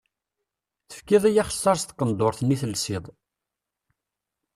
[0.89, 3.05] Tefkiḍ-iyi axessaṛ s tqendurt-nni telsiḍ.